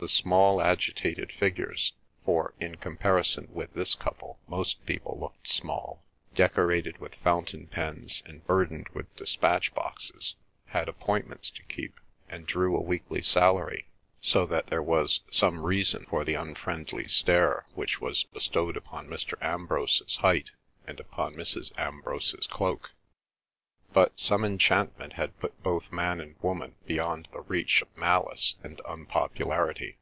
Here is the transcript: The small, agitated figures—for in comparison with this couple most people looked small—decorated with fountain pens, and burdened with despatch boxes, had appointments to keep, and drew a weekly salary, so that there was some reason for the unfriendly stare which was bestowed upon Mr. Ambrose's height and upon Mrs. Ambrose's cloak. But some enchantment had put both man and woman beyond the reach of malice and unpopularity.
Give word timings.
The 0.00 0.08
small, 0.10 0.60
agitated 0.60 1.32
figures—for 1.32 2.52
in 2.60 2.74
comparison 2.74 3.48
with 3.50 3.72
this 3.72 3.94
couple 3.94 4.38
most 4.46 4.84
people 4.84 5.16
looked 5.18 5.48
small—decorated 5.48 6.98
with 6.98 7.14
fountain 7.14 7.68
pens, 7.68 8.22
and 8.26 8.46
burdened 8.46 8.90
with 8.90 9.16
despatch 9.16 9.72
boxes, 9.72 10.34
had 10.66 10.90
appointments 10.90 11.48
to 11.52 11.62
keep, 11.62 11.98
and 12.28 12.44
drew 12.46 12.76
a 12.76 12.82
weekly 12.82 13.22
salary, 13.22 13.86
so 14.20 14.44
that 14.44 14.66
there 14.66 14.82
was 14.82 15.20
some 15.30 15.64
reason 15.64 16.04
for 16.10 16.22
the 16.22 16.34
unfriendly 16.34 17.08
stare 17.08 17.64
which 17.74 17.98
was 18.02 18.24
bestowed 18.24 18.76
upon 18.76 19.08
Mr. 19.08 19.38
Ambrose's 19.42 20.16
height 20.16 20.50
and 20.86 21.00
upon 21.00 21.34
Mrs. 21.34 21.72
Ambrose's 21.80 22.46
cloak. 22.46 22.90
But 23.94 24.18
some 24.18 24.44
enchantment 24.44 25.12
had 25.12 25.38
put 25.38 25.62
both 25.62 25.92
man 25.92 26.20
and 26.20 26.34
woman 26.42 26.74
beyond 26.84 27.28
the 27.30 27.42
reach 27.42 27.80
of 27.80 27.96
malice 27.96 28.56
and 28.64 28.80
unpopularity. 28.88 29.98